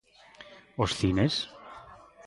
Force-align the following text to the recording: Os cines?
Os 0.83 0.91
cines? 0.99 1.33